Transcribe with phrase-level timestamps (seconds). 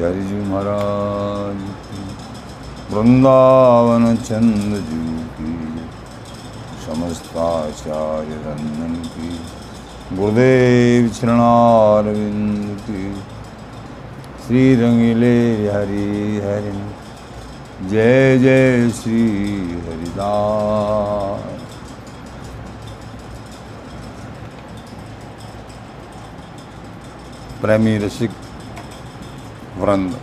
[0.00, 2.02] बिहारी जी महाराज की।
[2.94, 5.80] वृंदावन चंद्र जी की।
[6.86, 9.40] समस्ताचार्य रंजन की।
[10.16, 13.14] गुरुदेव चरणारविंद की।
[14.46, 16.90] श्री रंगीले हरि हरि।
[17.88, 19.30] जय जय श्री
[19.70, 21.60] हरिदास।
[27.62, 28.30] प्रेमी रसिक
[29.80, 30.18] वृंद।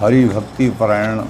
[0.00, 1.20] हरि भक्ति परायण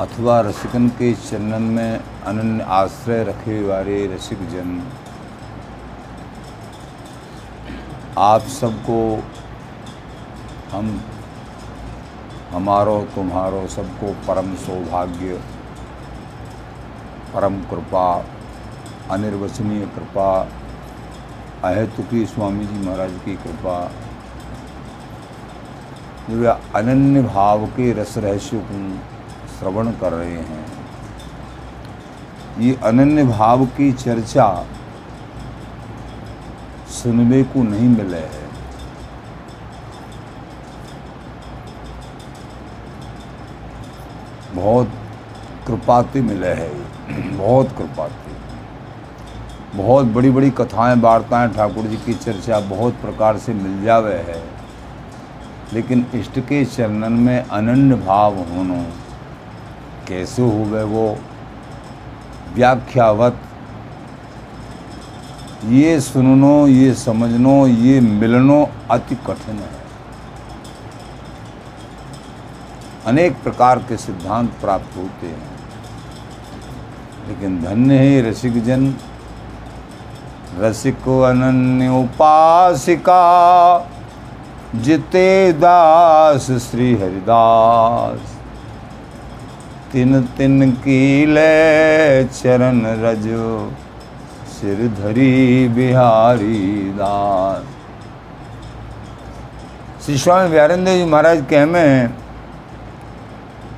[0.00, 4.70] अथवा रसिकन के चरणन में अनन्य आश्रय रखे वाले रसिक जन,
[8.18, 8.98] आप सबको
[10.72, 11.00] हम,
[12.50, 15.40] हमारो तुम्हारो सबको परम सौभाग्य,
[17.34, 18.08] परम कृपा,
[19.10, 20.28] अनिर्वचनीय कृपा
[21.64, 23.76] अहेतुकी स्वामी जी महाराज की कृपा
[26.30, 28.80] जो वे अनन्य भाव के रस रहस्य को
[29.50, 30.66] श्रवण कर रहे हैं।
[32.58, 34.48] ये अनन्य भाव की चर्चा
[36.92, 38.42] सुनने को नहीं मिले है।
[44.54, 44.92] बहुत
[45.66, 46.72] कृपाते मिले है
[47.36, 48.32] बहुत कृपाति।
[49.74, 54.42] बहुत बड़ी बड़ी कथाएँ, वार्ताएँ ठाकुर जी की चर्चा बहुत प्रकार से मिल जावे है।
[55.72, 58.84] लेकिन इष्ट के चरणन में अनन्य भाव होनो,
[60.08, 61.18] कैसे हुए वो?
[62.54, 63.36] व्याख्यावत।
[65.64, 69.84] ये सुननो, ये समझनो, ये मिलनो अति कठिन है।
[73.06, 75.54] अनेक प्रकार के सिद्धांत प्राप्त होते हैं।
[77.28, 78.94] लेकिन धन्य है रसिक जन
[80.58, 83.22] रसिक अनन्य उपासिका,
[84.74, 88.32] जिते दास श्री हरिदास।
[89.92, 93.48] तिन तिन की ले चरण रजो,
[94.50, 96.60] सिर धरी बिहारी
[96.92, 97.64] दास।
[100.04, 102.14] श्री स्वामी व्यारेंद्र जी महाराज कह में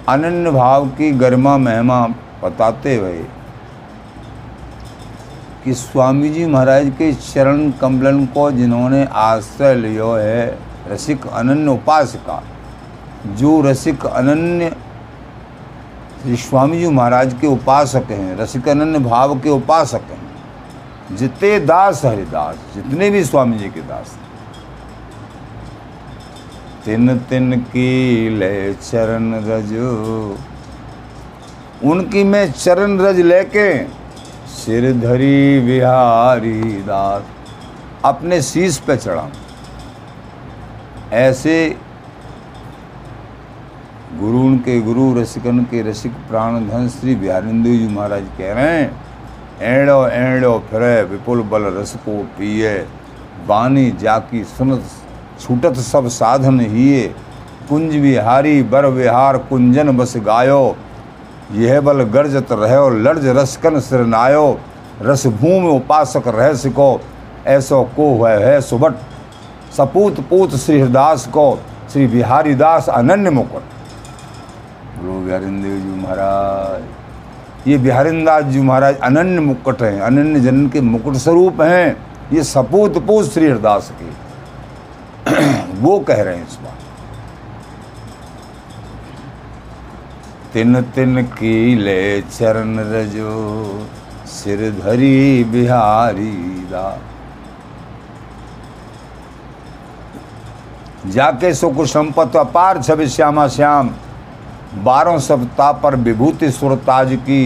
[0.09, 2.07] अनन्य भाव की गरिमा महिमा
[2.43, 3.19] बताते हुए
[5.67, 12.43] कि स्वामी जी महाराज के चरण कमलन को जिन्होंने आश्रय लियो है, रसिक अनन्य उपासका।
[13.37, 14.69] जो रसिक अनन्य
[16.23, 22.05] श्री स्वामी जी महाराज के उपासक हैं, रसिक अनन्य भाव के उपासक हैं, जितने दास
[22.05, 24.17] हरिदास, जितने भी स्वामी जी के दास।
[26.85, 29.73] तिन तिन की ले चरण रज,
[31.85, 33.96] उनकी मैं चरण रज लेके
[34.57, 37.23] सिर धरी बिहारी दास,
[38.05, 39.29] अपने शीश पे चढ़ा।
[41.15, 41.57] ऐसे
[44.21, 48.91] गुरु के गुरु, रसिकन के रसिक प्राण धन श्री बिहारिंदु जी महाराज कह रहे हैं
[49.65, 52.75] एड़ो एड़ो फिरे, विपुल बल रस को पिए
[53.49, 54.83] बानी जाकी सुनत,
[55.41, 57.07] छूटत सब साधन हिए,
[57.69, 60.77] कुंज विहारी बर विहार कुंजन बस गायो
[61.53, 64.61] यह बल गर्जत रहो लर्ज रसकन सिरनायो
[65.03, 67.01] रस भूमि उपासक रह सिको।
[67.47, 68.95] ऐसो को है, है सुबट।
[69.77, 71.59] सपूत पूत श्री हरिदास को।
[71.93, 73.63] श्री बिहारी दास अनन्य मुकुट।
[74.99, 81.15] बोलो बिहारिंदेव जी महाराज। ये बिहारिंदास जी महाराज अनन्य मुकुट हैं। अनन्य जन के मुकुट
[81.15, 81.97] स्वरूप हैं।
[82.33, 84.27] ये सपूत पूत श्री हरिदास के।
[85.81, 86.76] वो कह रहे हैं इस बात।
[90.57, 93.33] तिन तिन की ले चरण रजो,
[94.27, 96.31] सिर धरी बिहारी
[96.71, 96.85] दा।
[101.07, 103.91] जाके सुख संपत अपार छवि श्यामा श्याम
[104.85, 107.45] बारह सप्ताह पर विभूति सुरताज की।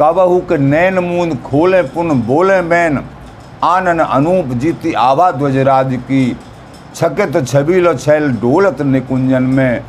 [0.00, 3.04] कबहू के नैन मूंद खोले पुन बोले मैन,
[3.64, 6.36] आनन अनूप जीती आवा ध्वजराज की।
[6.94, 9.82] छकित छबीलो छैल डोलत निकुंजन में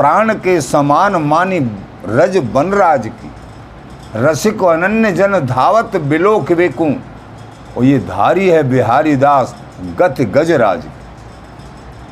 [0.00, 1.58] प्राण के समान मानी
[2.08, 3.30] रज बनराज की।
[4.16, 6.86] रसिक अनन्य जन धावत बिलोक बेकू
[7.76, 9.54] और ये धारी है बिहारी दास,
[9.98, 10.84] गत गजराज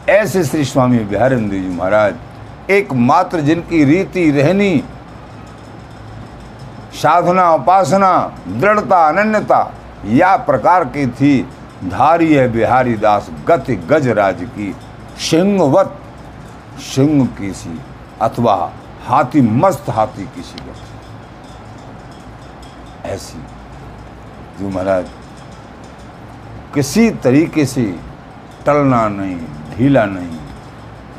[0.09, 2.15] ऐसे श्री स्वामी बिहारेंद्र जी महाराज,
[2.71, 4.83] एकमात्र जिनकी रीति रहनी,
[6.95, 8.11] साधना, उपासना,
[8.49, 9.61] दृढ़ता, अनन्यता,
[10.07, 11.41] या प्रकार की थी,
[11.85, 14.75] धारी है बिहारी दास, गति गजराज की।
[15.21, 15.97] सिंहवत
[16.79, 17.79] सिंह की सी
[18.23, 18.55] अथवा
[19.07, 20.57] हाथी, मस्त हाथी की। सी
[23.05, 23.39] ऐसी,
[24.59, 25.07] जो महाराज,
[26.75, 27.85] किसी तरीके से
[28.67, 29.37] टलना नहीं,
[29.77, 30.39] ढीला नहीं।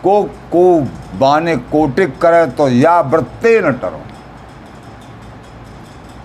[0.03, 0.21] को
[0.51, 0.79] को
[1.19, 4.01] बाने कोटिक करे तो या व्रते न टरो।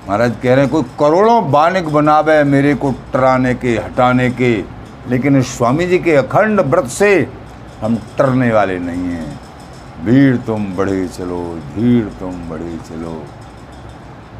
[0.09, 4.53] महाराज कह रहे हैं, कोई करोड़ों बानिक बनावे मेरे को टराने के, हटाने के,
[5.09, 7.11] लेकिन स्वामी जी के अखंड व्रत से
[7.85, 9.41] हम टरने वाले नहीं हैं।
[10.05, 13.25] भीड़ तुम बढ़े चलो, भीड़ तुम बढ़े चलो।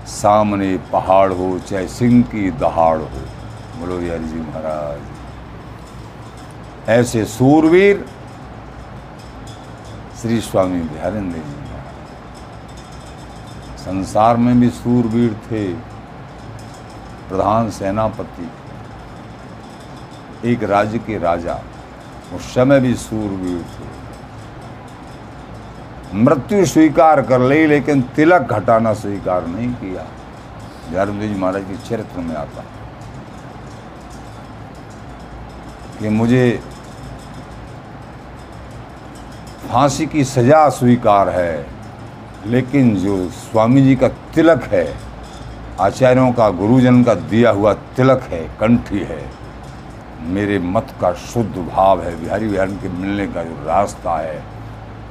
[0.07, 3.11] सामने पहाड़ हो, चाहे सिंह की दहाड़ हो।
[3.81, 5.01] बोलो यार जी महाराज।
[6.89, 8.07] ऐसे सूरवीर
[10.23, 11.55] श्री स्वामी बिहारेंद्र जी
[13.85, 15.75] संसार में भी सूरवीर थे।
[17.29, 18.51] प्रधान सेनापति।
[20.51, 21.61] एक राज्य के राजा।
[22.35, 23.93] उस समय भी सूरवीर थे
[26.15, 30.07] मृत्यु स्वीकार कर ली, लेकिन तिलक घटाना स्वीकार नहीं किया।
[31.21, 32.65] जी महाराज के चरित्र में आता
[35.99, 36.61] कि मुझे
[39.71, 41.67] फांसी की सजा स्वीकार है,
[42.47, 44.87] लेकिन जो स्वामी जी का तिलक है,
[45.81, 49.23] आचार्यों का गुरुजन का दिया हुआ तिलक है, कंठी है।
[50.25, 54.43] मेरे मत का शुद्ध भाव है बिहारी बिहार के मिलने का जो रास्ता है,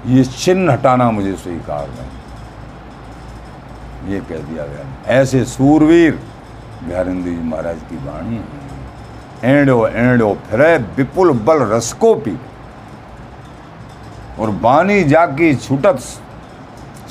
[0.08, 2.14] ये चिन्ह हटाना मुझे स्वीकार नहीं।
[4.12, 6.14] ये कह दिया गया ऐसे सूरवीर
[6.84, 8.40] बिहारिंद्र जी महाराज की वाणी
[9.44, 12.38] एंडो एंडो फिरे, विपुल बल रसको पी
[14.40, 16.00] और बानी जाकी छूटत,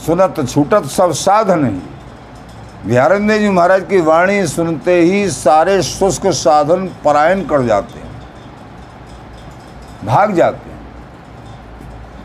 [0.07, 1.81] सुनत छूटत सब साधन ही।
[2.87, 8.11] बिहारिंद्र जी महाराज की वाणी सुनते ही सारे शुष्क साधन परायण कर जाते हैं,
[10.05, 10.81] भाग जाते हैं।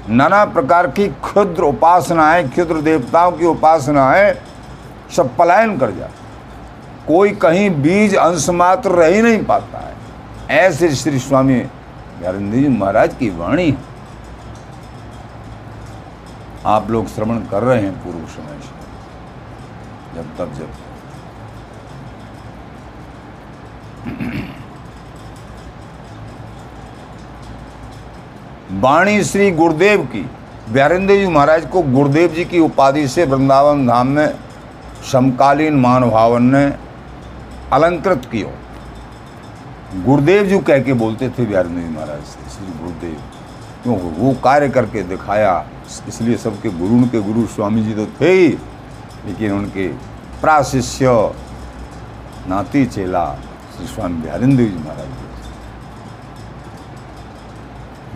[0.09, 4.33] नाना प्रकार की क्षुद्र उपासनाएँ, क्षुद्र देवताओं की उपासनाएँ
[5.15, 6.25] सब पलायन कर जाते
[7.07, 9.95] कोई कहीं बीज अंश मात्र रह ही नहीं पाता है।
[10.57, 11.59] ऐसे श्री स्वामी
[12.19, 13.77] बिहारिंद्र जी महाराज की वाणी
[16.65, 18.75] आप लोग श्रवण कर रहे हैं पूर्व समय से।
[20.17, 20.69] जब, तब जब।
[28.81, 30.25] वाणी श्री गुरुदेव की
[30.69, 34.35] व्यारेंद्र जी महाराज को गुरुदेव जी की उपाधि से वृंदावन धाम में
[35.11, 36.65] समकालीन मानभावन ने
[37.73, 38.49] अलंकृत किया।
[40.05, 43.17] गुरुदेव जी कह के बोलते थे व्यारेंद्र जी महाराज से, श्री गुरुदेव,
[43.83, 45.65] क्यों वो कार्य करके दिखाया?
[46.07, 48.49] इसलिए सबके गुरु के गुरु, स्वामी जी तो थे ही।
[49.27, 49.87] लेकिन उनके
[50.41, 51.05] प्राशिष्य
[52.49, 53.25] नाती चेला
[53.75, 55.07] श्री स्वामी बिहारिंद्र जी महाराज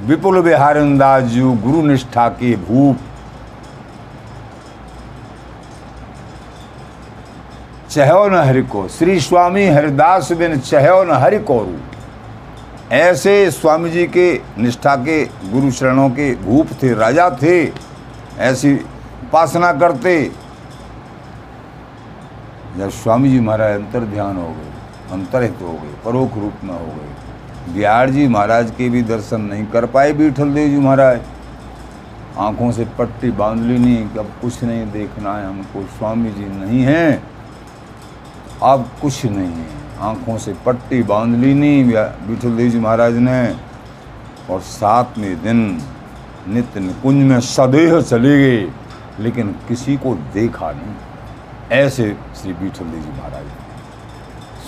[0.07, 2.97] विपुल बिहारिंदास जी गुरु निष्ठा के भूप
[7.89, 11.65] चहो न हरि को, श्री स्वामी हरिदास बिन चहो न हरि को
[12.91, 17.73] ऐसे स्वामी जी के निष्ठा के गुरु चरणों के भूप थे, राजा थे,
[18.39, 20.31] ऐसी उपासना करते
[22.77, 24.71] जब स्वामी जी महाराज अंतर ध्यान हो गए,
[25.13, 29.65] अंतरहित हो गए, परोक्ष रूप में हो गए, बिहार जी महाराज के भी दर्शन नहीं
[29.65, 31.19] कर पाए बीठल देव जी महाराज।
[32.39, 36.45] आँखों से पट्टी बाँध ली नहीं कि अब कुछ नहीं देखना है हमको, स्वामी जी
[36.45, 37.23] नहीं हैं।
[38.63, 39.67] अब कुछ नहीं है,
[40.01, 43.55] आँखों से पट्टी बाँध ली नहीं विठल देव जी महाराज ने।
[44.49, 45.59] और सातवें दिन
[46.47, 48.67] नित्य निकुंज में सदैह चले गए,
[49.19, 50.95] लेकिन किसी को देखा नहीं।
[51.71, 53.45] ऐसे श्री बीठल देव जी महाराज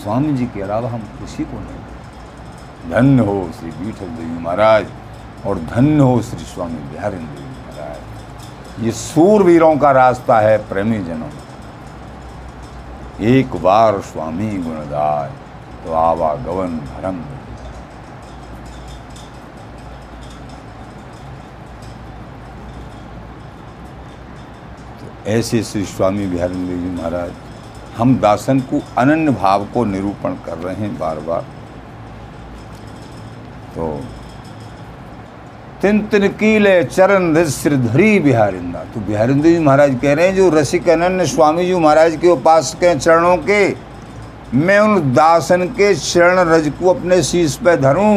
[0.02, 4.88] स्वामी जी के अलावा हम किसी को नहीं। धन्य हो श्री बीठल देव जी महाराज
[5.48, 11.30] और धन्य हो श्री स्वामी बिहारेंद्र देव महाराज। ये सूरवीरों का रास्ता है प्रेमी जनों।
[13.34, 15.30] एक बार स्वामी गुणदाय
[15.86, 17.42] तो आवागवन भरम तो
[25.28, 27.32] ऐसे श्री स्वामी बिहारेंद्र जी महाराज,
[27.98, 31.42] हम दासन को अनन्य भाव को निरूपण कर रहे हैं बार बार
[33.76, 33.88] तो
[35.82, 40.90] तिन तिन कीले चरण श्रीधरी बिहारिंदा तो बिहारिंद्र जी महाराज कह रहे हैं, जो रसिक
[40.90, 43.76] अनन्य स्वामी जी महाराज के उपास के चरणों के,
[44.56, 48.16] मैं उन दासन के चरण रज को अपने शीश पे धरूं।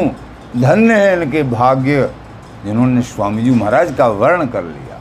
[0.56, 2.10] धन्य है इनके भाग्य,
[2.64, 4.95] जिन्होंने स्वामी जी महाराज का वर्ण कर लिया।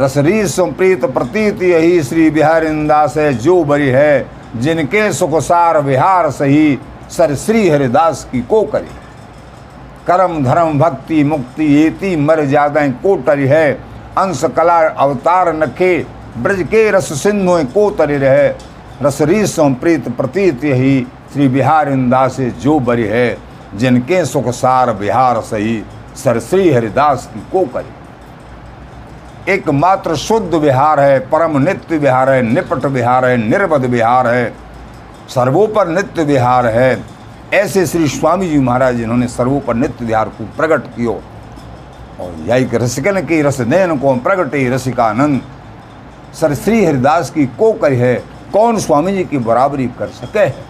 [0.00, 4.26] रसरी सुप्रीत प्रतीत यही श्री बिहारिंदास है, जो बरी है,
[4.56, 6.78] जिनके सुखसार विहार सही,
[7.10, 8.88] सर श्री हरिदास की को करी।
[10.06, 13.72] कर्म धर्म भक्ति मुक्ति एति मर जादा कोटरि है,
[14.18, 16.06] अंश कला अवतार नखे,
[16.38, 18.48] ब्रज के रस सिंधु को तरी रहे।
[19.02, 23.38] रसरी प्रीत प्रतीत यही श्री बिहार इंदास जो बरी है,
[23.74, 25.82] जिनके सुखसार बिहार सही,
[26.16, 28.07] सर श्री हरिदास की को करे।
[29.48, 34.52] एकमात्र शुद्ध विहार है, परम नित्य विहार है, निपट विहार है, निर्बध विहार है,
[35.28, 37.04] सर्वोपर नित्य विहार है।
[37.54, 41.20] ऐसे श्री स्वामी जी महाराज जिन्होंने सर्वोपर नित्य विहार को प्रकट कियो।
[42.20, 45.40] और यही रसिकन की रस नयन को प्रगटे, रसिकानंद।
[46.34, 48.14] सर श्री हरिदास की को कर है,
[48.52, 50.66] कौन स्वामी जी की बराबरी कर सके है?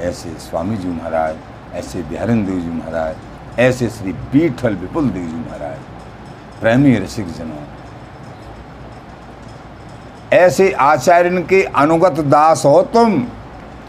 [0.00, 1.36] ऐसे स्वामी जी महाराज,
[1.74, 3.14] ऐसे बिहारन देव जी महाराज
[3.58, 5.78] ऐसे श्री पीठल विपुल देव जी महाराज,
[6.60, 7.64] प्रेमी रसिक जनों,
[10.32, 13.22] ऐसे आचार्य के अनुगत दास हो तुम,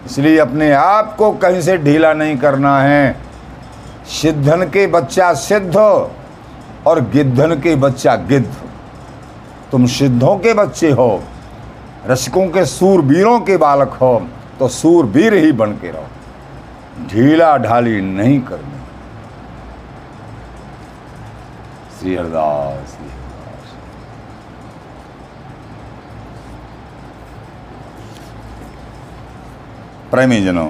[0.05, 3.15] इसलिए अपने आप को कहीं से ढीला नहीं करना है।
[4.11, 8.47] सिद्धन के बच्चा सिद्ध और गिद्धन के बच्चा गिद्ध
[9.71, 11.23] तुम सिद्धों के बच्चे हो,
[12.07, 14.15] रसिकों के सूरवीरों के बालक हो
[14.59, 18.76] तो सूरवीर ही बन के रहो। ढीला ढाली नहीं करनी।
[21.99, 22.97] श्री हरदास
[30.11, 30.69] प्रेमी जनों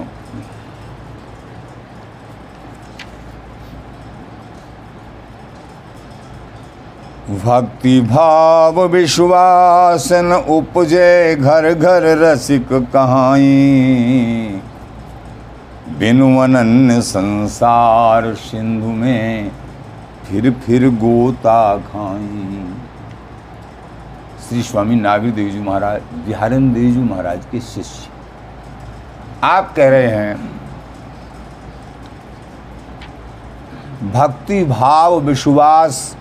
[7.44, 14.60] भक्ति भाव विश्वास न उपजे घर घर रसिक कहाई
[15.98, 19.50] बिनु अनन्य संसार सिंधु में
[20.28, 22.64] फिर फिर गोता खाई।
[24.38, 28.10] श्री स्वामी नागरी देव जी महाराज, बिहारन देव जी महाराज के शिष्य।
[29.44, 30.36] आप कह रहे हैं,
[34.12, 36.16] भक्ति भाव विश्वास,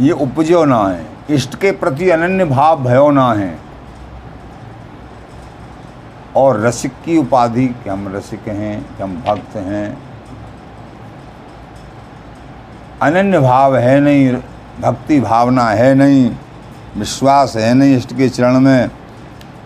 [0.00, 3.58] ये उपजो ना है। इष्ट के प्रति अनन्य भाव भयो ना है।
[6.36, 10.11] और रसिक की उपाधि, कि हम रसिक हैं, कि हम भक्त हैं
[13.02, 14.32] अनन्य भाव है नहीं,
[14.80, 16.30] भक्ति भावना है नहीं,
[16.96, 18.90] विश्वास है नहीं इष्ट के चरण में।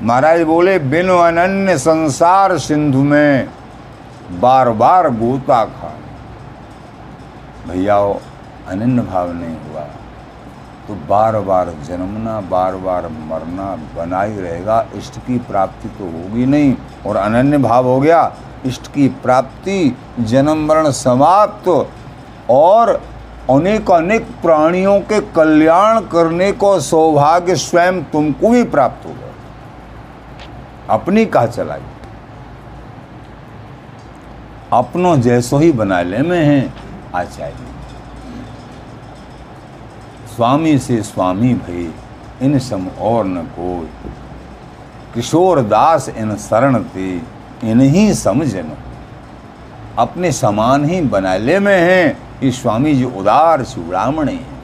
[0.03, 3.49] महाराज बोले, बिन अनन्य संसार सिंधु में
[4.41, 5.93] बार बार गोता खा।
[7.67, 7.97] भैया
[8.69, 9.85] अनन्य भाव नहीं हुआ।
[10.89, 16.47] तो बार बार जन्मना बार बार मरना बना ही रहेगा, इष्ट की प्राप्ति तो होगी
[16.47, 16.75] नहीं।
[17.07, 18.33] और अनन्य भाव हो गया,
[18.67, 21.89] इष्ट की प्राप्ति, जन्म मरण समाप्त तो
[22.51, 23.01] और
[23.51, 29.27] अनेक अनेक प्राणियों के कल्याण करने को सौभाग्य स्वयं तुमको भी प्राप्त होगा
[30.95, 31.81] अपनी कहा चलाई?
[34.73, 36.73] अपनों जैसो ही बना ले में है,
[37.15, 37.55] आचार्य।
[40.37, 41.95] स्वामी से स्वामी भई,
[42.43, 44.11] इन सम और न कोई।
[45.15, 47.23] किशोर दास इन शरण ते,
[47.65, 48.73] इन्हीं समझन
[49.99, 54.55] अपने समान ही बनाले में हैं स्वामी जी उदार चूड़ामणे हैं।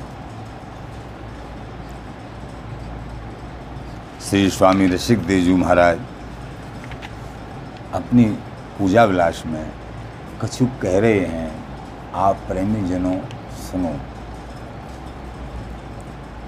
[4.20, 5.98] श्री स्वामी ऋषिक देवजू महाराज,
[7.94, 8.24] अपनी
[8.78, 9.70] पूजा विलास में
[10.42, 11.50] कछु कह रहे हैं,
[12.14, 13.16] आप प्रेमी जनों
[13.62, 13.94] सुनो।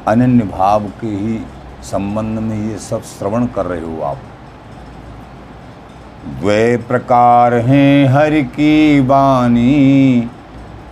[0.09, 1.41] अनन्य भाव के ही
[1.83, 4.19] संबंध में ये सब श्रवण कर रहे हो आप।
[6.41, 10.31] द्वे प्रकार हैं, हर की बानी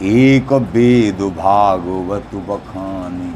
[0.03, 3.35] एक वेद भागवत बखानी।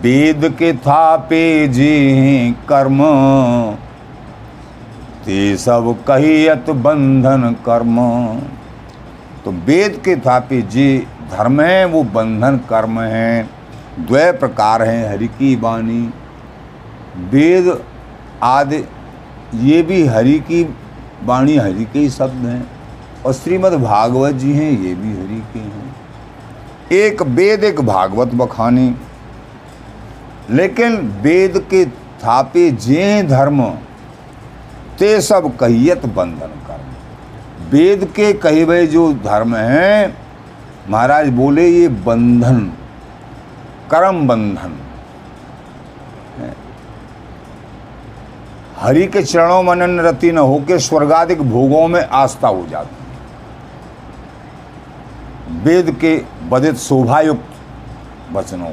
[0.00, 3.02] वेद के थापे जे कर्म,
[5.24, 7.96] ते सब कहियत बंधन कर्म।
[9.44, 13.48] तो वेद के थापे जे धर्म है, वो बंधन कर्म है
[14.00, 16.02] द्वय प्रकार हैं हरि की वाणी।
[17.30, 17.82] वेद
[18.42, 18.84] आदि,
[19.54, 20.62] ये भी हरि की
[21.24, 22.71] वाणी, हरि के ही शब्द हैं।
[23.26, 25.96] और श्रीमद् भागवत जी हैं, ये भी हरि के हैं।
[26.92, 28.96] एक वेद, एक भागवत बखानी।
[30.50, 31.84] लेकिन वेद के
[32.24, 33.64] थापे जे धर्म,
[34.98, 40.16] ते सब कहियत बंधन कर्म। वेद के कहे हुए जो धर्म हैं,
[40.90, 42.72] महाराज बोले ये बंधन,
[43.90, 44.78] कर्म बंधन।
[48.76, 53.01] हरि के चरणों मनन रति न होके स्वर्गाधिक भोगों में आस्था हो जाती।
[55.52, 57.54] वेद के बदित शोभायुक्त
[58.32, 58.72] वचनों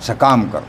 [0.00, 0.64] सकाम कर।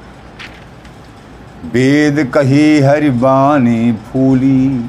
[1.66, 4.80] वेद कही हरि बानी फूली,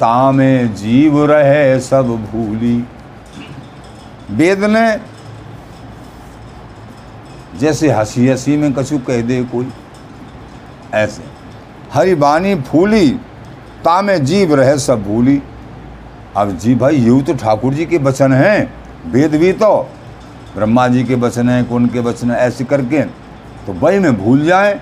[0.00, 2.84] तामे जीव रहे सब भूली।
[4.30, 5.00] वेद ने
[7.58, 9.72] जैसे हँसी हँसी में कछु कह दे कोई,
[10.94, 11.22] ऐसे।
[11.92, 13.10] हरि बानी फूली,
[13.84, 15.42] तामे जीव रहे सब भूली।
[16.36, 19.90] अब जी भाई यूँ तो ठाकुर जी के वचन हैं। वेद भी तो।
[20.56, 23.02] ब्रह्मा जी के वचन हैं के वचन हैं, ऐसे करके।
[23.66, 24.80] तो वही में भूल जाए।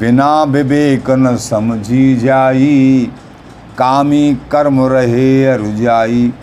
[0.00, 3.10] बिना विवेक न समझी जाई।
[3.78, 6.34] कामी कर्म रहे रुजाई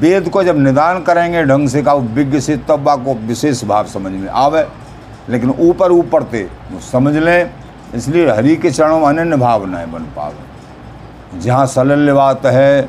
[0.00, 4.12] वेद को जब निदान करेंगे ढंग से का विज्ञ से तब को विशेष भाव समझ
[4.12, 4.68] में आवे।
[5.28, 6.22] लेकिन ऊपर ऊपर
[6.72, 7.50] वो समझ लें।
[7.94, 10.52] इसलिए हरि के चरणों में अनन्य भावनाएँ बन पावे।
[11.40, 12.88] जहाँ सलल्य बात है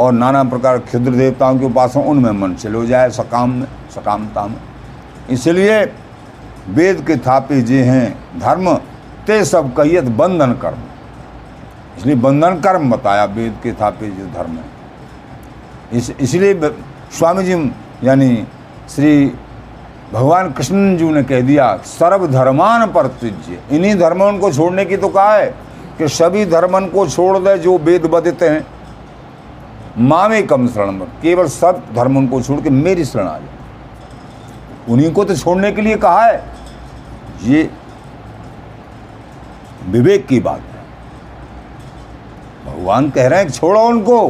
[0.00, 4.60] और नाना प्रकार क्षुद्र देवताओं के उपासना उनमें मन चलो जाए, सकाम में सकामता में
[5.30, 5.84] इसलिए
[6.70, 8.74] वेद के थापे जे हैं, धर्म,
[9.26, 10.78] ते सब कहियत बंधन कर्म।
[11.98, 14.64] इसलिए बंधन कर्म बताया वेद के थापे जो धर्म है।
[15.92, 16.72] इस, इसलिए
[17.10, 17.54] स्वामी जी
[18.04, 18.46] यानी
[18.88, 19.32] श्री
[20.12, 24.96] भगवान कृष्ण जी ने कह दिया सर्व धर्मान पर तुज्य इन्हीं धर्मों को छोड़ने की
[24.96, 25.46] तो कहा है
[25.98, 28.66] कि सभी धर्मन को छोड़ दे जो वेद बदते हैं।
[30.00, 33.58] मामे कम शरण केवल सब धर्म उनको छोड़ के मेरी शरण आ जाए।
[34.88, 36.44] उन्हीं को तो छोड़ने के लिए कहा है।
[37.42, 37.70] ये
[39.86, 40.80] विवेक की बात है।
[42.66, 44.28] भगवान कह रहे हैं छोड़ो उनको।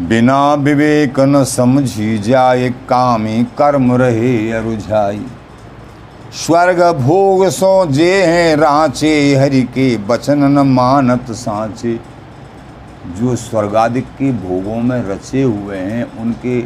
[0.00, 5.26] बिना विवेक न समझी जाए, कामी कर्म रहे अरुझाई।
[6.36, 12.00] स्वर्ग भोग सो जे हैं रांचे, हरि के बचन न मानत सांचे।
[13.06, 16.60] जो स्वर्गादिक के भोगों में रचे हुए हैं, उनके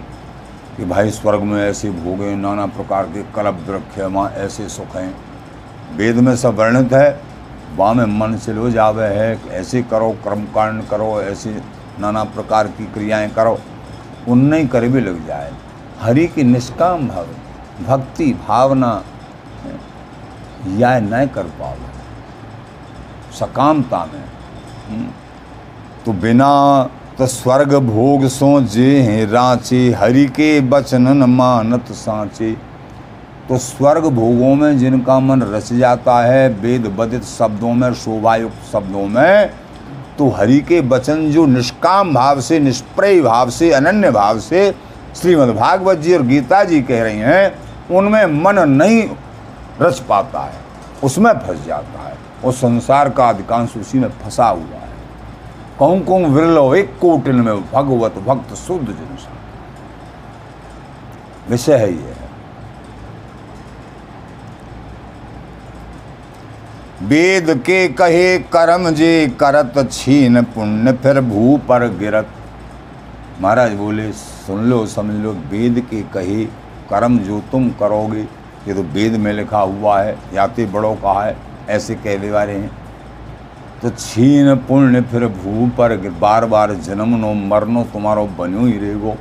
[0.77, 3.23] कि भाई स्वर्ग में ऐसे भोग हैं, नाना प्रकार के
[3.53, 5.15] द्रख्य वहाँ ऐसे सुख हैं।
[5.97, 7.21] वेद में सब वर्णित है
[7.79, 11.61] में मन से लो जावे है, ऐसे करो कर्मकांड करो, ऐसे
[12.01, 13.59] नाना प्रकार की क्रियाएँ करो
[14.29, 15.53] उनने कर भी लग जाए।
[16.01, 17.27] हरि की निष्काम भाव,
[17.87, 19.03] भक्ति, भावना
[20.69, 21.75] या न कर पाओ।
[23.35, 24.25] सकामता में।
[24.89, 25.11] हम्म,
[26.07, 26.51] तो बिना
[27.19, 32.53] तो स्वर्ग भोग सो जे हैं रांचे हरि के बचन न मानत सांचे।
[33.49, 39.07] तो स्वर्ग भोगों में जिनका मन रच जाता है वेद बदित शब्दों में शोभायुक्त शब्दों
[39.07, 39.51] में
[40.19, 44.71] तो हरि के वचन जो निष्काम भाव से निष्प्रय भाव से अनन्य भाव से
[45.17, 47.53] श्रीमद् भागवत जी और गीता जी कह रही हैं
[47.91, 49.03] उनमें मन नहीं
[49.81, 50.61] रच पाता है,
[51.05, 54.89] उसमें फंस जाता है और संसार का अधिकांश उसी में फंसा हुआ है।
[55.79, 59.17] कौन कौन विरलो एक कोटिल में भगवत भक्त शुद्ध जन
[61.51, 62.15] विषय है ये।
[67.03, 72.29] वेद के कहे कर्म जे करत छीन पुण्य, फिर भू पर गिरत।
[73.41, 76.45] महाराज बोले, सुन लो, समझ लो, वेद के कहे
[76.91, 78.27] कर्म जो तुम करोगे
[78.69, 81.37] ये तो वेद में लिखा हुआ है याते बड़ों कहा है,
[81.69, 82.71] ऐसे कहने वाले हैं।
[83.83, 89.17] तो छीन पुण्य फिर भू पर बार बार जन्म नो मरनो तुम्हारो बनो ही रहेगो।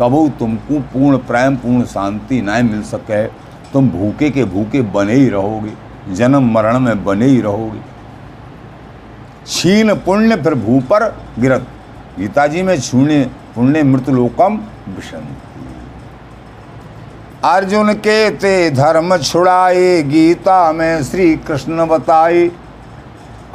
[0.00, 3.26] कबू तुमको पूर्ण प्रेम पूर्ण शांति ना मिल सके,
[3.72, 5.72] तुम भूखे के भूखे बने ही रहोगे,
[6.14, 7.80] जन्म मरण में बने ही रहोगे।
[9.46, 11.08] छीन पुण्य फिर भू पर
[11.38, 11.66] गिरत।
[12.18, 14.58] गीता जी में छूने पुण्य मृत लोकम
[14.88, 15.24] विषण
[17.44, 22.46] अर्जुन के ते धर्म छुड़ाए, गीता में श्री कृष्ण बताए।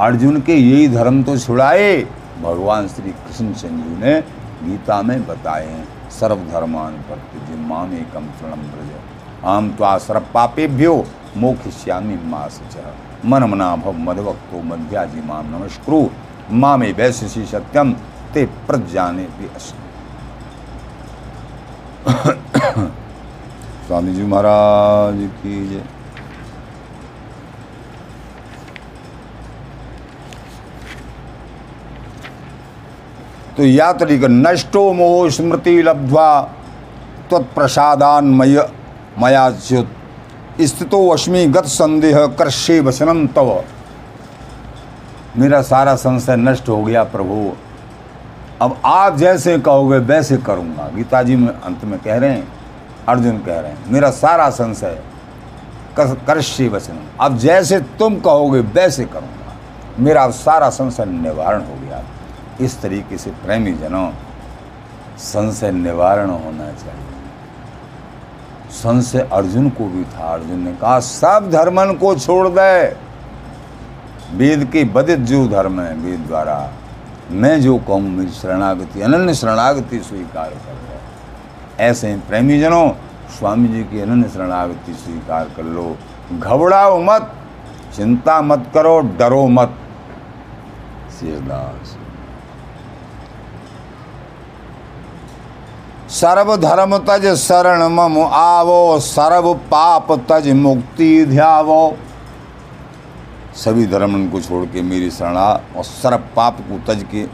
[0.00, 1.96] अर्जुन के यही धर्म तो छुड़ाए,
[2.42, 4.20] भगवान श्री कृष्ण चंद्र ने
[4.62, 8.90] गीता में बताए हैं, सर्वधर्मान प्रति माम एकम शरणम ब्रज
[9.46, 10.94] आम तो आश्रप पापेभ्यो,
[11.36, 12.60] मोक्षिष्यामी मास
[13.24, 16.06] मन मना भव मदवक्तो मध्याजी माम नमस्क्रु।
[16.52, 17.92] मामे वैश्य सत्यम
[18.34, 19.48] ते प्रज्ञाने भी
[23.90, 25.80] स्वामी जी महाराज की जय।
[33.56, 36.28] तो या तरीका नष्टो मोह स्मृति लब्ध्वा
[37.30, 38.56] तत्प्रसादान मय
[39.18, 39.90] मयाच्युत।
[40.60, 43.52] स्थितो अश्मी गत संदेह कर्षे वचनम तव।
[45.36, 47.52] मेरा सारा संशय नष्ट हो गया प्रभु।
[48.62, 52.59] अब आप जैसे कहोगे वैसे करूँगा। गीता जी में अंत में कह रहे हैं
[53.08, 54.98] अर्जुन कह रहे हैं, मेरा सारा संशय
[55.98, 59.56] कर्षे वचन। अब जैसे तुम कहोगे, वैसे करूँगा।
[59.98, 62.02] मेरा अब सारा संशय निवारण हो गया।
[62.60, 64.10] इस तरीके से प्रेमी जनों,
[65.18, 67.08] संशय निवारण होना चाहिए।
[68.72, 72.96] संशय अर्जुन को भी था। अर्जुन ने कहा, सब धर्मन को छोड़ दे।
[74.36, 76.70] वेद के बदित जो धर्म है, वेद द्वारा
[77.30, 80.89] मैं जो कहूँ, मेरी शरणागति, अनन्य शरणागति स्वीकार कर।
[81.80, 82.88] ऐसे प्रेमी जनों
[83.30, 85.96] स्वामी जी की अनन्य शरणागति स्वीकार कर लो।
[86.32, 87.32] घबराओ मत,
[87.96, 89.76] चिंता मत करो, डरो मत।
[91.10, 91.96] शेरदास
[96.10, 101.96] सर्व धर्म तज शरण मम आवो, सर्व पाप तज मुक्ति ध्यावो।
[103.56, 107.24] सभी धर्म को छोड़ के मेरी शरणा और सर्व पाप को तज के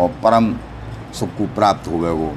[0.00, 0.52] और परम
[1.14, 2.32] सुख को प्राप्त हो गए वो।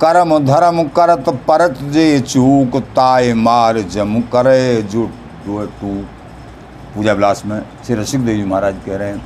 [0.00, 5.06] कर्म धर्म करत परत जे चूक ताय मार जम करे जो
[5.80, 5.94] टू
[6.94, 9.22] पूजा विलास में श्री रसिक देव जी महाराज कह रहे हैं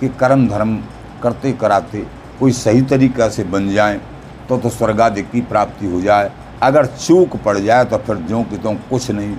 [0.00, 0.76] कि कर्म धर्म
[1.22, 1.98] करते कराते
[2.40, 4.00] कोई सही तरीका से बन जाए
[4.48, 6.30] तो तो स्वर्गादि की प्राप्ति हो जाए।
[6.62, 9.36] अगर चूक पड़ जाए तो फिर जो कि त्यों कुछ नहीं।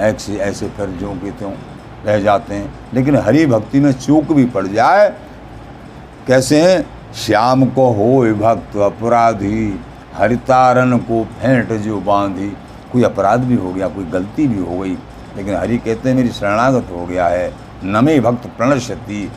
[0.00, 1.52] ऐसे ऐसे फिर जो कि त्यों
[2.06, 5.08] रह जाते हैं। लेकिन हरि भक्ति में चूक भी पड़ जाए,
[6.26, 6.86] कैसे हैं?
[7.16, 9.68] श्याम को हो भक्त अपराधी।
[10.18, 12.48] हरितारन को फेंट जो बांधी,
[12.92, 14.96] कोई अपराध भी हो गया, कोई गलती भी हो गई,
[15.36, 17.52] लेकिन हरि कहते मेरी शरणागत हो गया है
[17.84, 19.30] नमे भक्त प्रणशति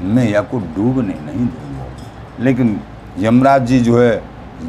[0.00, 2.80] मैं या को डूबने नहीं दूँगा। लेकिन
[3.18, 4.22] यमराज जी जो है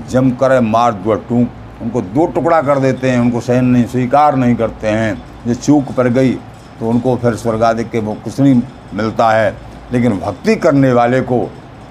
[0.10, 1.50] जम कर मार दो टूक,
[1.82, 5.92] उनको दो टुकड़ा कर देते हैं, उनको सहन नहीं, स्वीकार नहीं करते हैं। जो चूक
[5.92, 6.34] पर गई
[6.80, 8.62] तो उनको फिर स्वर्गादि के वो कुछ नहीं
[8.94, 9.56] मिलता है।
[9.92, 11.40] लेकिन भक्ति करने वाले को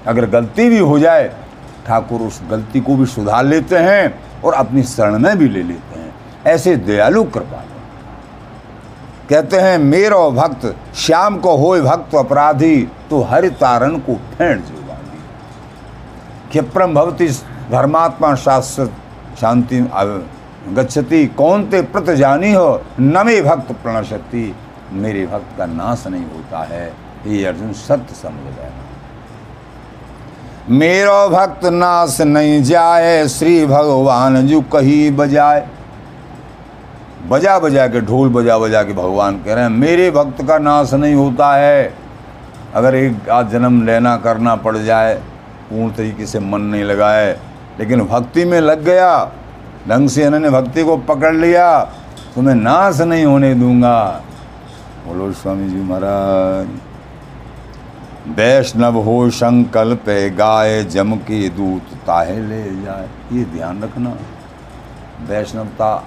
[0.07, 1.31] अगर गलती भी हो जाए
[1.87, 5.99] ठाकुर उस गलती को भी सुधार लेते हैं और अपनी शरण में भी ले लेते
[5.99, 6.13] हैं।
[6.47, 7.63] ऐसे दयालु कृपा
[9.29, 14.77] कहते हैं, मेरो भक्त, श्याम को हो भक्त अपराधी तो हर तारण को फेंट जो
[16.49, 17.27] क्षिप्रम भवती
[17.71, 18.85] धर्मात्मा शास्त्र
[19.39, 19.79] शांति
[20.69, 22.81] गच्छति, कौन ते प्रत जानी हो?
[22.99, 24.55] नमे भक्त प्रणशक्ति
[24.93, 26.87] मेरे भक्त का नाश नहीं होता है।
[27.27, 28.71] ये अर्जुन, सत्य समझ गए
[30.69, 35.67] मेरो भक्त नाश नहीं जाए, श्री भगवान जो कही बजाए।
[37.29, 40.93] बजा बजा के ढोल बजा बजा के भगवान कह रहे हैं, मेरे भक्त का नाश
[40.93, 41.93] नहीं होता है।
[42.75, 45.15] अगर एक आध जन्म लेना करना पड़ जाए,
[45.69, 47.31] पूर्ण तरीके से मन नहीं लगाए,
[47.79, 49.31] लेकिन भक्ति में लग गया,
[49.89, 51.79] ढंग से इन्होंने भक्ति को पकड़ लिया
[52.35, 53.99] तो मैं नाश नहीं होने दूँगा।
[55.07, 56.88] बोलो स्वामी जी महाराज।
[58.29, 60.03] वैष्णव हो संकल्प
[60.37, 64.15] गाय जम के दूत ताहे ले जाए। ये ध्यान रखना।
[65.27, 66.03] वैष्णवता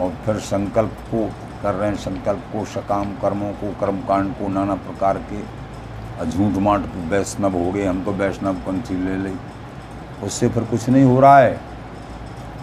[0.00, 1.30] और फिर संकल्प को
[1.62, 5.62] कर रहे हैं, संकल्प को, सकाम कर्मों को, कर्मकांड को, नाना प्रकार के
[6.30, 9.30] झूठ माट वैष्णव हो गए। हम तो वैष्णव पंथी ले ले।
[10.26, 11.60] उससे फिर कुछ नहीं हो रहा है।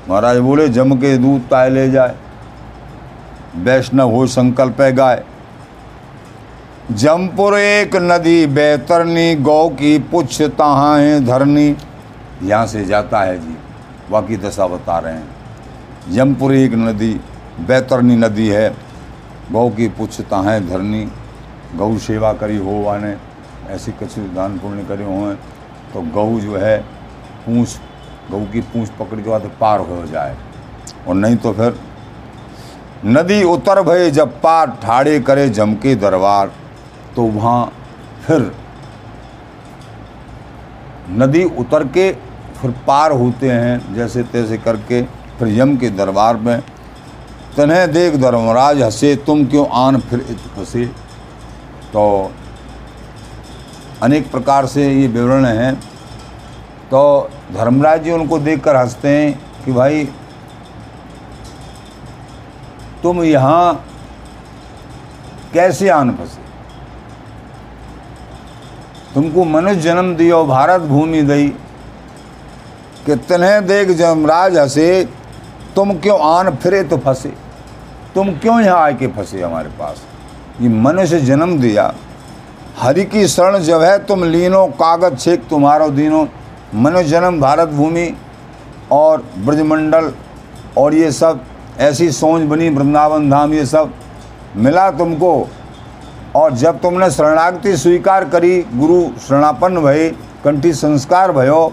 [0.09, 2.15] महाराज बोले, जम के दूध ताय ले जाए।
[3.55, 5.23] वैष्णव हो संकल्प है, गाय।
[6.91, 11.75] जमपुर एक नदी बैतरनी, गौ की पुछ तहाँ है धरनी।
[12.43, 13.55] यहाँ से जाता है जी,
[14.11, 17.13] बाकी दशा बता रहे हैं। जमपुर एक नदी,
[17.61, 18.69] बैतरनी नदी है।
[19.51, 21.03] गौ की पुछ तहाँ धरनी।
[21.75, 23.15] गौ सेवा करी हो वाने
[23.69, 25.33] ऐसी कछु दान पुण्य करे हों
[25.93, 26.77] तो गऊ जो है,
[27.45, 27.77] पूँछ
[28.31, 30.35] गऊ की पूँछ पकड़ के बाद पार हो जाए।
[31.07, 31.79] और नहीं तो फिर,
[33.05, 36.51] नदी उतर भय जब पार, ठाड़े करे जमके दरबार।
[37.19, 37.73] तो वहाँ
[38.27, 38.41] फिर
[41.09, 42.11] नदी उतर के
[42.61, 45.01] फिर पार होते हैं, जैसे तैसे करके
[45.39, 46.59] फिर यम के दरबार में।
[47.57, 50.19] तन्हे देख धर्मराज, हंसे, तुम क्यों आन फिर
[50.55, 50.85] फंसे?
[51.93, 52.31] तो
[54.03, 55.75] अनेक प्रकार से ये विवरण हैं।
[56.91, 60.05] तो धर्मराज जी उनको देखकर हँसते हैं कि भाई,
[63.03, 63.85] तुम यहाँ
[65.53, 66.48] कैसे आन फंसे?
[69.15, 71.47] तुमको मनुष्य जन्म दियो भारत भूमि दई
[73.05, 75.07] कितने देख जमराज हंसे
[75.75, 77.33] तुम क्यों आन फिरे तो फंसे?
[78.15, 80.01] तुम क्यों यहाँ आके फंसे हमारे पास?
[80.61, 81.93] ये मनुष्य जन्म दिया।
[82.79, 86.27] हरि की शरण जब है, तुम लीनो, कागज़ छेक तुम्हारो दीनो।
[86.75, 88.17] मनुष्य जन्म, भारत भूमि
[88.91, 90.11] और ब्रजमंडल
[90.77, 91.39] और ये सब,
[91.79, 93.93] ऐसी सोच बनी, वृंदावन धाम ये सब।
[94.55, 95.47] मिला तुमको।
[96.35, 100.09] और जब तुमने शरणागति स्वीकार करी, गुरु शरणापन्न भय
[100.43, 101.71] कंठी संस्कार भयो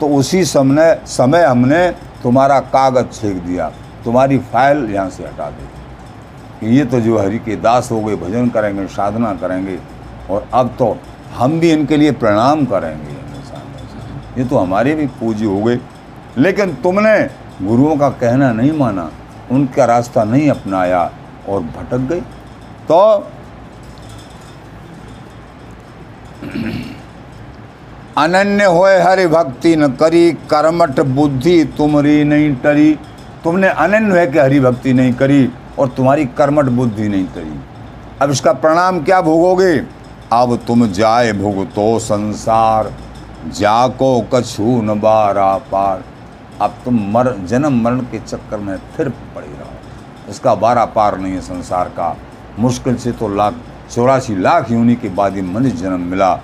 [0.00, 1.90] तो उसी समय समय हमने
[2.22, 3.68] तुम्हारा कागज़ छेक दिया।
[4.04, 8.48] तुम्हारी फ़ाइल यहाँ से हटा दी। ये तो जो हरि के दास हो गए, भजन
[8.48, 9.78] करेंगे, साधना करेंगे,
[10.30, 10.96] और अब तो
[11.36, 13.18] हम भी इनके लिए प्रणाम करेंगे।
[14.38, 15.78] ये तो हमारे भी पूज्य हो गए।
[16.38, 17.18] लेकिन तुमने
[17.66, 19.10] गुरुओं का कहना नहीं माना,
[19.50, 21.10] उनका रास्ता नहीं अपनाया,
[21.48, 22.20] और भटक गई।
[22.88, 23.28] तो
[28.20, 32.92] अनन्य होए हरि भक्ति न करी कर्मठ बुद्धि तुम्हारी नहीं टरी।
[33.44, 37.60] तुमने अनन्य है कि हरि भक्ति नहीं करी और तुम्हारी कर्मठ बुद्धि नहीं करी
[38.22, 39.76] अब इसका प्रणाम क्या भोगोगे?
[40.32, 42.92] अब तुम जाए भुगतो संसार,
[43.58, 46.02] जाको कछु न बारा पार।
[46.60, 51.32] अब तुम मर, जन्म मरण के चक्कर में फिर पड़े रहो। इसका बारा पार नहीं
[51.32, 52.16] है संसार का।
[52.58, 53.54] मुश्किल से तो लाख,
[53.94, 56.34] चौरासी लाख यूनि के बाद ही मनुष्य जन्म मिला।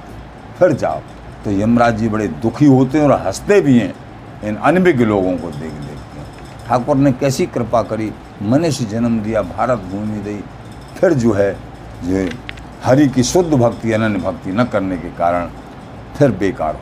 [0.59, 1.01] फिर जाओ।
[1.47, 3.95] तो यमराज जी बड़े दुखी होते हैं और हँसते भी हैं।
[4.45, 6.21] इन अनभिज्ञ लोगों को देख देख के
[6.69, 8.11] ठाकुर ने कैसी कृपा करी,
[8.43, 10.41] मनुष्य जन्म दिया, भारत भूमि दी
[10.97, 11.53] फिर जो है,
[12.05, 12.29] जो
[12.85, 15.49] हरि की शुद्ध भक्ति, अनन्य भक्ति न करने के कारण
[16.17, 16.81] फिर बेकार हो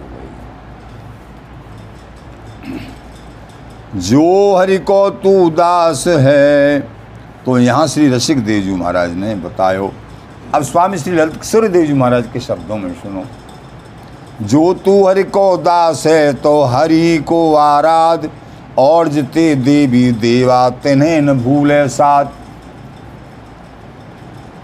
[2.65, 2.79] गई।
[4.01, 6.81] जो हरि को तू दास है
[7.45, 9.93] तो यहाँ श्री रसिक देव जी महाराज ने बतायो।
[10.55, 13.25] अब स्वामी श्री ललित किशोर देव जी महाराज के शब्दों में सुनो।
[14.43, 18.31] जो तू हरि को दास है तो हरि को आराध।
[18.79, 22.25] और जिते देवी देवा, तिन्हें न भूले साथ।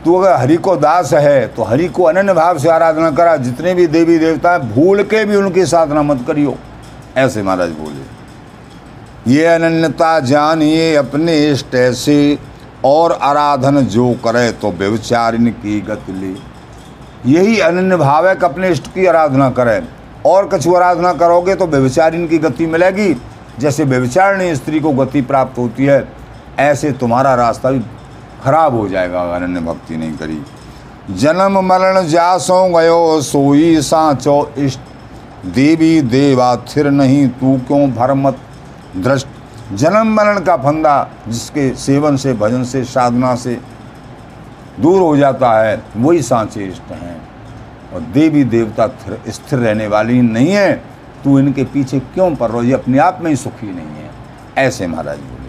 [0.05, 3.75] तू अगर हरि को दास है तो हरि को अनन्य भाव से आराधना करा। जितने
[3.75, 6.57] भी देवी देवता हैं, भूल के भी उनकी साधना मत करियो।
[7.17, 12.39] ऐसे महाराज बोले। ये अनन्यता जानिए अपने इष्ट ऐसे
[12.85, 16.35] और आराधन जो करे तो व्यवचारिन की गति ले।
[17.27, 19.89] यही अनन्य भाव है कि अपने इष्ट की आराधना करें।
[20.27, 23.15] और कछु आराधना करोगे तो व्यवचारिन की गति मिलेगी।
[23.59, 26.09] जैसे व्यवचारिणी स्त्री को गति प्राप्त होती है,
[26.59, 27.81] ऐसे तुम्हारा रास्ता भी
[28.45, 30.43] खराब हो जाएगा अगर अनन्य भक्ति नहीं करी।
[31.11, 34.81] जन्म मरण जासो गयो सोई सांचो इष्ट।
[35.47, 38.39] देवी देवा थिर नहीं, तू क्यों भरमत
[38.97, 39.27] दृष्ट?
[39.73, 43.61] जन्म मरण का फंदा जिसके सेवन से, भजन से, साधना से
[44.81, 47.21] दूर हो जाता है, वही सांचे इष्ट हैं।
[47.95, 48.87] और देवी देवता
[49.29, 50.73] स्थिर रहने वाली नहीं है।
[51.25, 54.11] तू इनके पीछे क्यों पड़ रहा ये अपने आप में ही सुखी नहीं है।
[54.59, 55.49] ऐसे महाराज बोले।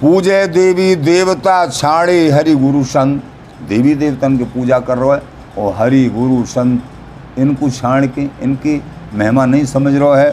[0.00, 3.22] पूजे देवी देवता छाड़े हरि गुरु संत।
[3.68, 5.22] देवी देवतन की पूजा कर रहा है
[5.58, 8.82] और हरि गुरु संत इनको छाण के इनकी
[9.14, 10.30] महिमा नहीं समझ रहा है।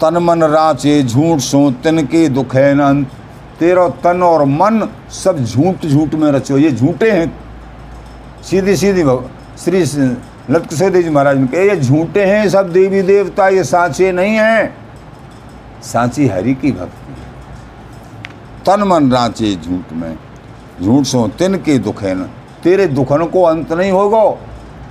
[0.00, 2.74] तन मन राचे झूठ सो तिन के दुख है
[3.58, 7.32] तेरा तन और मन सब झूठ झूठ में रचो ये झूठे हैं।
[8.42, 9.02] सीधी सीधी
[9.58, 9.80] श्री
[10.50, 14.74] किशोर जी महाराज ने कहे, ये झूठे हैं सब देवी देवता, ये सांचे नहीं हैं।
[15.82, 17.12] सांची हरि की भक्ति
[18.66, 20.16] तन मन राचे झूठ में।
[20.82, 22.22] झूठ सो तिन के दुख है न।
[22.62, 24.24] तेरे दुखन को अंत नहीं होगा।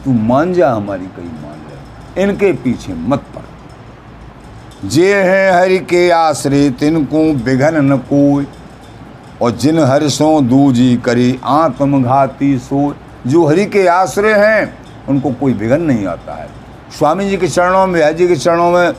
[0.05, 3.23] तू मान जा हमारी कई मान ले इनके पीछे मत
[4.85, 8.47] जे हैं हरि के आश्रय तिनको बिघन न कोई
[9.41, 12.93] और जिन हर्षों दूजी करी आत्मघाती सो
[13.27, 14.73] जो हरि के आश्रय हैं,
[15.09, 16.47] उनको कोई विघन नहीं आता है।
[16.97, 18.93] स्वामी जी के चरणों में जी के चरणों में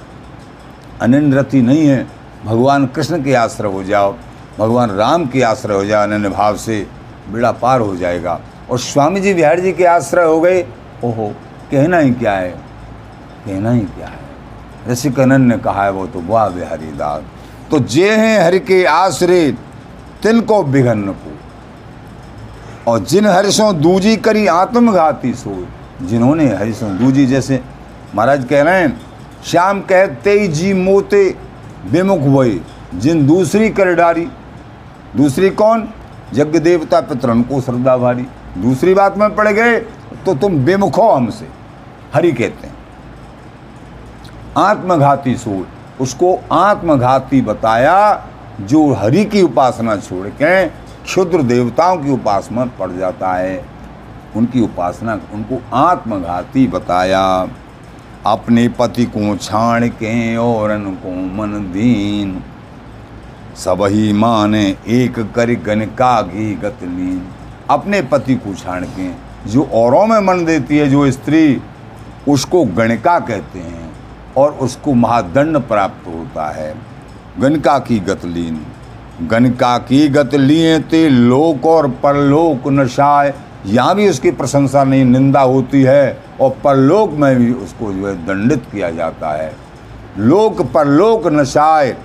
[1.00, 2.06] अनन्य रति नहीं है।
[2.44, 4.14] भगवान कृष्ण के आश्रय हो जाओ,
[4.58, 6.86] भगवान राम के आश्रय हो जाओ, अनन्य भाव से
[7.32, 10.66] बेड़ा पार हो जाएगा। और स्वामी जी बिहार जी के आश्रय हो गए,
[11.04, 11.32] ओहो,
[11.70, 12.50] कहना ही क्या है?
[13.46, 14.23] कहना ही क्या है?
[14.88, 16.92] ऋषिक ने कहा है, वो तो वाह बिहारी
[17.70, 19.50] तो जे हैं हरि के आश्रय
[20.22, 21.32] तिनको बिघन को
[22.86, 25.56] और जिन हरिशों दूजी करी आत्मघाती सो
[26.02, 27.60] जिन्होंने हरिशों दूजी जैसे
[28.14, 29.00] महाराज कह रहे हैं,
[29.44, 31.24] श्याम कहते ही जी मोते
[31.86, 32.60] विमुख वही
[32.94, 34.26] जिन दूसरी कर डारी।
[35.16, 35.88] दूसरी कौन?
[36.34, 38.26] यज्ञ देवता पितरन को श्रद्धा भारी।
[38.58, 39.78] दूसरी बात में पड़ गए
[40.26, 41.48] तो तुम बेमुख हो हमसे।
[42.14, 42.73] हरि कहते हैं।
[44.56, 48.26] आत्मघाती सोच उसको आत्मघाती बताया,
[48.60, 53.64] जो हरि की उपासना छोड़ के क्षुद्र देवताओं की उपासना पड़ जाता है।
[54.36, 57.48] उनकी उपासना, उनको आत्मघाती बताया।
[58.26, 62.42] अपने पति को छाण के और को मन दीन।
[63.56, 67.26] सब ही माने एक कर गणका घी गतलीन
[67.70, 69.10] अपने पति को छाण के,
[69.50, 71.62] जो औरों में मन देती है, जो स्त्री,
[72.28, 73.83] उसको गणिका कहते हैं।
[74.36, 76.74] और उसको महादंड प्राप्त होता है।
[77.40, 78.64] गणिका की गतलीन
[79.22, 83.32] गणिका की गत लिए ते लोक और परलोक नशाए।
[83.66, 88.14] यहाँ भी उसकी प्रशंसा नहीं, निंदा होती है और परलोक में भी उसको जो है
[88.26, 89.52] दंडित किया जाता है।
[90.18, 91.96] लोक परलोक नशाए।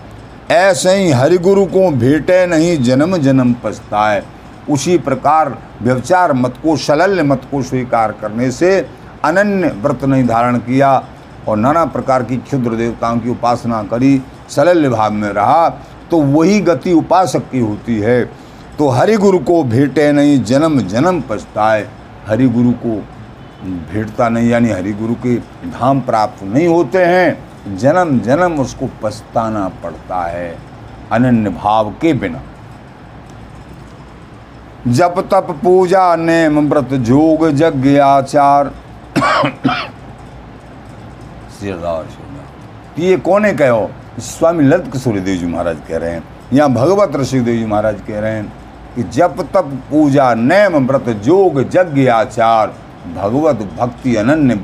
[0.52, 4.24] ऐसे ही हरिगुरु को भेटे नहीं जन्म जन्म पछताए।
[4.70, 8.80] उसी प्रकार व्यवचार मत को, शलल्य मत को स्वीकार करने से
[9.26, 10.98] अनन्य व्रत नहीं धारण किया।
[11.48, 15.70] और नाना प्रकार की क्षुद्र देवताओं की उपासना करी सलल्य भाव में रहा
[16.12, 18.24] तो वही गति उपासक की होती है।
[18.78, 21.88] तो हरि गुरु को भेटे नहीं, जन्म जन्म पछताए।
[22.28, 22.96] हरि गुरु को
[23.94, 25.36] भेटता नहीं, यानी हरि गुरु के
[25.70, 30.58] धाम प्राप्त नहीं होते हैं। जन्म जन्म उसको पछताना पड़ता है,
[31.12, 32.42] अनन्य भाव के बिना।
[34.88, 38.72] जप तप पूजा, नेम, व्रत, जोग, यज्ञ, आचार।
[41.64, 43.90] ये कौने कहो?
[44.20, 48.02] स्वामी ललित किशोरी देव जी महाराज कह रहे हैं। यहाँ भगवत ऋषि देव जी महाराज
[48.08, 48.46] कह रहे हैं
[48.96, 52.74] कि जप तप पूजा नेम व्रत जोग यज्ञ आचार,
[53.16, 54.56] भगवत भक्ति अनन्य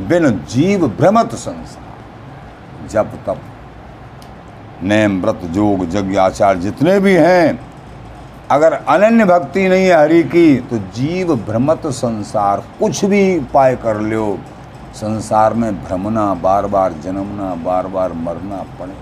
[0.00, 3.40] बिन जीव भ्रमत संसार। जप तप
[4.82, 7.58] नैम व्रत जोग यज्ञ आचार जितने भी हैं,
[8.50, 14.00] अगर अनन्य भक्ति नहीं है हरि की तो जीव भ्रमत संसार कुछ भी उपाय कर
[14.02, 14.38] लो।
[14.94, 18.94] संसार में भ्रमना बार बार जन्मना बार बार मरना पड़े।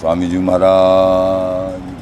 [0.00, 1.94] स्वामी जी महाराज।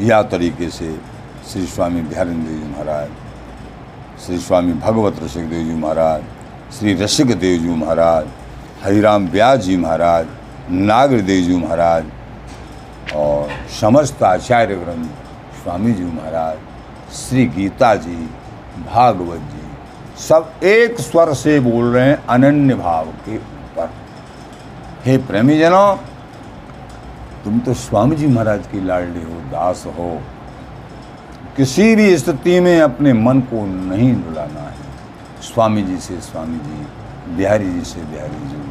[0.00, 0.96] या तरीके से
[1.48, 3.10] श्री स्वामी बिहारेंद्र जी महाराज,
[4.26, 6.22] श्री स्वामी भगवत रसिक देव जी महाराज,
[6.78, 8.26] श्री रसिक देव जी महाराज
[8.82, 10.26] हरिराम व्यास जी महाराज
[10.70, 12.04] नागर देव जी महाराज
[13.16, 16.58] और समस्त आचार्य ग्रंथ स्वामी जी महाराज,
[17.14, 18.16] श्री गीता जी,
[18.86, 23.90] भागवत जी, सब एक स्वर से बोल रहे हैं अनन्य भाव के ऊपर।
[25.04, 25.96] हे प्रेमी जनों
[27.44, 30.10] तुम तो स्वामी जी महाराज की लाडली हो, दास हो।
[31.56, 36.86] किसी भी स्थिति में अपने मन को नहीं डुलाना है। स्वामी जी से स्वामी जी,
[37.36, 38.66] बिहारी जी से बिहारी जी।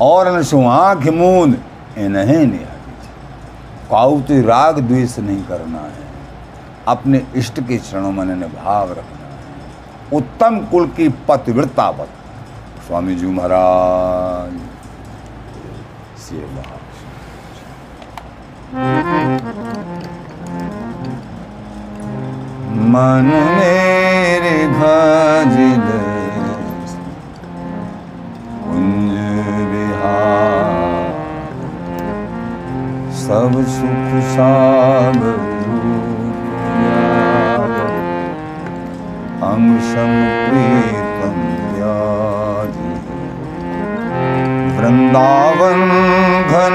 [0.00, 0.28] और
[0.66, 1.56] आँख मूंद
[1.98, 2.94] इन्हें निहारी
[3.90, 6.04] काउते राग द्वेष नहीं करना है।
[6.88, 12.08] अपने इष्ट के क्षणों में इन्हें भाव रखना है। उत्तम कुल की पतिव्रतावत
[12.86, 14.58] स्वामी जी महाराज,
[16.20, 16.62] सेवा।
[22.90, 25.84] मन मेरे भजल
[33.26, 35.32] सब सुख सागु
[39.46, 41.16] अं सम्प्रीत
[44.76, 46.74] वृन्दावनघन